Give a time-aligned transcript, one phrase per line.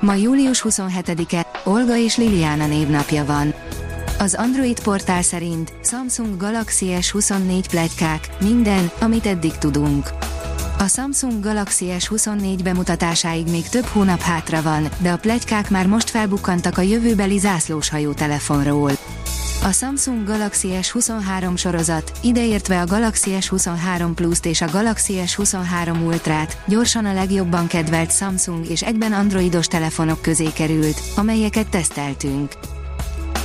[0.00, 3.54] Ma július 27-e, Olga és Liliana névnapja van.
[4.18, 10.08] Az Android portál szerint Samsung Galaxy S24 plegykák, minden, amit eddig tudunk.
[10.78, 16.10] A Samsung Galaxy S24 bemutatásáig még több hónap hátra van, de a plegykák már most
[16.10, 18.90] felbukkantak a jövőbeli zászlóshajó telefonról.
[19.64, 26.58] A Samsung Galaxy S23 sorozat, ideértve a Galaxy S23 Plus-t és a Galaxy S23 Ultrát,
[26.66, 32.52] gyorsan a legjobban kedvelt Samsung és egyben androidos telefonok közé került, amelyeket teszteltünk.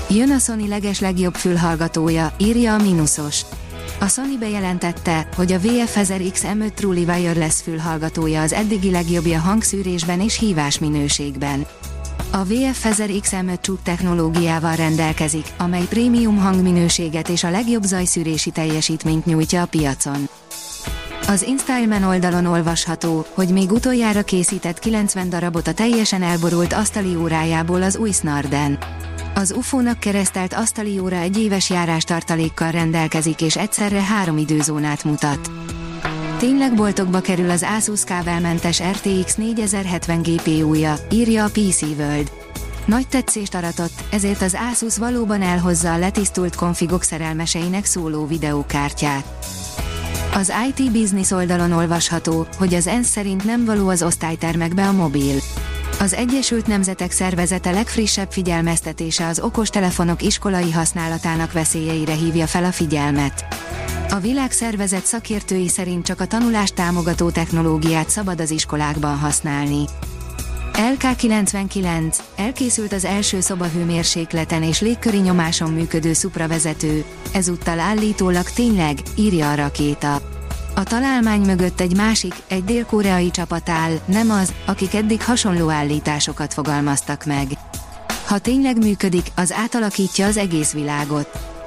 [0.10, 3.42] Jön a Sony leges legjobb fülhallgatója, írja a Minusos.
[4.00, 10.40] A Sony bejelentette, hogy a VF1000X M5 Truly Wireless fülhallgatója az eddigi legjobbja hangszűrésben és
[10.40, 11.66] hívás minőségben.
[12.32, 19.62] A VF1000 XM5 csúcs technológiával rendelkezik, amely prémium hangminőséget és a legjobb zajszűrési teljesítményt nyújtja
[19.62, 20.30] a piacon.
[21.28, 27.82] Az InStyleman oldalon olvasható, hogy még utoljára készített 90 darabot a teljesen elborult asztali órájából
[27.82, 28.78] az új Snarden.
[29.36, 35.52] Az UFO-nak keresztelt asztali óra egy éves járástartalékkal rendelkezik és egyszerre három időzónát mutat.
[36.40, 42.32] Tényleg boltokba kerül az Asus kábelmentes RTX 4070 GPU-ja, írja a PC World.
[42.86, 49.24] Nagy tetszést aratott, ezért az Asus valóban elhozza a letisztult konfigok szerelmeseinek szóló videókártyát.
[50.34, 55.36] Az IT Business oldalon olvasható, hogy az ENSZ szerint nem való az osztálytermekbe a mobil.
[56.00, 63.46] Az Egyesült Nemzetek Szervezete legfrissebb figyelmeztetése az okostelefonok iskolai használatának veszélyeire hívja fel a figyelmet.
[64.12, 69.86] A világszervezet szakértői szerint csak a tanulást támogató technológiát szabad az iskolákban használni.
[70.74, 77.04] LK99, elkészült az első szobahőmérsékleten és légköri nyomáson működő szupravezető,
[77.34, 80.22] ezúttal állítólag tényleg, írja a rakéta.
[80.76, 86.54] A találmány mögött egy másik, egy dél-koreai csapat áll, nem az, akik eddig hasonló állításokat
[86.54, 87.48] fogalmaztak meg.
[88.26, 91.59] Ha tényleg működik, az átalakítja az egész világot.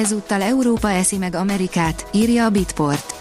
[0.00, 3.14] Ezúttal Európa eszi meg Amerikát, írja a Bitport.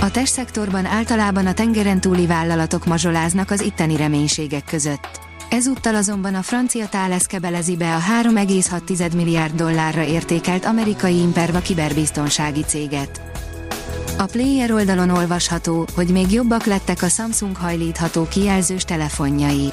[0.00, 5.20] A testszektorban általában a tengeren túli vállalatok mazsoláznak az itteni reménységek között.
[5.50, 12.62] Ezúttal azonban a francia Thales kebelezi be a 3,6 milliárd dollárra értékelt amerikai Imperva kiberbiztonsági
[12.64, 13.20] céget.
[14.18, 19.72] A player oldalon olvasható, hogy még jobbak lettek a Samsung hajlítható kijelzős telefonjai.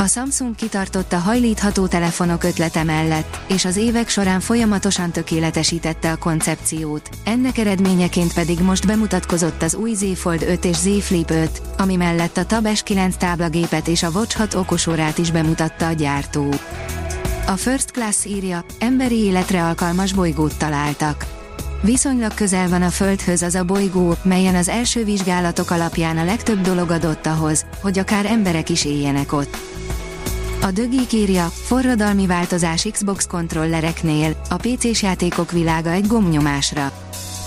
[0.00, 6.16] A Samsung kitartott a hajlítható telefonok ötlete mellett, és az évek során folyamatosan tökéletesítette a
[6.16, 11.62] koncepciót, ennek eredményeként pedig most bemutatkozott az új Z Fold 5 és Z Flip 5,
[11.78, 16.54] ami mellett a Tab S9 táblagépet és a Watch 6 okosórát is bemutatta a gyártó.
[17.46, 21.26] A First Class írja, emberi életre alkalmas bolygót találtak.
[21.82, 26.60] Viszonylag közel van a Földhöz az a bolygó, melyen az első vizsgálatok alapján a legtöbb
[26.60, 29.56] dolog adott ahhoz, hogy akár emberek is éljenek ott.
[30.62, 36.92] A dögik írja, forradalmi változás Xbox kontrollereknél, a PC-s játékok világa egy gomnyomásra.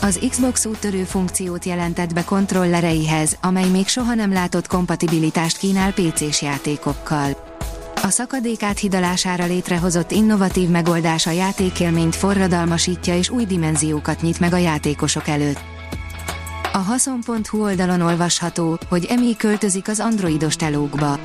[0.02, 6.42] Az Xbox úttörő funkciót jelentett be kontrollereihez, amely még soha nem látott kompatibilitást kínál PC-s
[6.42, 7.60] játékokkal.
[8.04, 14.58] A szakadék áthidalására létrehozott innovatív megoldás a játékélményt forradalmasítja és új dimenziókat nyit meg a
[14.58, 15.60] játékosok előtt.
[16.72, 21.20] A haszon.hu oldalon olvasható, hogy emi költözik az androidos telókba.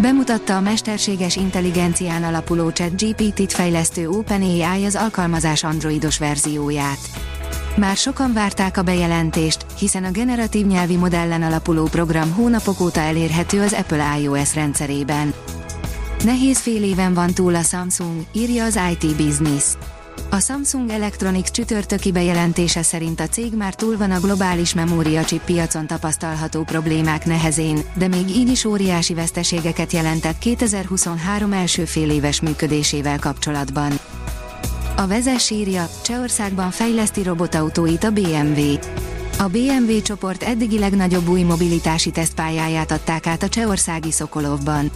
[0.00, 6.98] Bemutatta a mesterséges intelligencián alapuló chat GPT-t fejlesztő OpenAI az alkalmazás androidos verzióját.
[7.76, 13.60] Már sokan várták a bejelentést, hiszen a generatív nyelvi modellen alapuló program hónapok óta elérhető
[13.60, 15.34] az Apple iOS rendszerében.
[16.24, 19.64] Nehéz fél éven van túl a Samsung, írja az IT Business.
[20.30, 25.86] A Samsung Electronics csütörtöki bejelentése szerint a cég már túl van a globális memóriacsip piacon
[25.86, 33.18] tapasztalható problémák nehezén, de még így is óriási veszteségeket jelentett 2023 első fél éves működésével
[33.18, 33.92] kapcsolatban.
[34.96, 38.74] A vezes írja, Csehországban fejleszti robotautóit a BMW.
[39.38, 44.90] A BMW csoport eddigi legnagyobb új mobilitási tesztpályáját adták át a csehországi Szokolovban.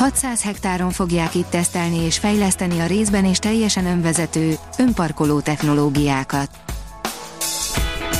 [0.00, 6.50] 600 hektáron fogják itt tesztelni és fejleszteni a részben és teljesen önvezető, önparkoló technológiákat.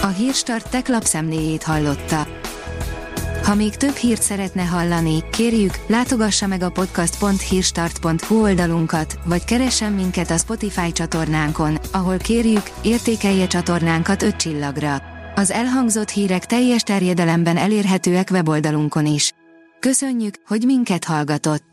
[0.02, 2.26] A Hírstart tech lapszemléjét hallotta.
[3.42, 10.30] Ha még több hírt szeretne hallani, kérjük, látogassa meg a podcast.hírstart.hu oldalunkat, vagy keressen minket
[10.30, 15.02] a Spotify csatornánkon, ahol kérjük, értékelje csatornánkat 5 csillagra.
[15.34, 19.32] Az elhangzott hírek teljes terjedelemben elérhetőek weboldalunkon is.
[19.78, 21.69] Köszönjük, hogy minket hallgatott!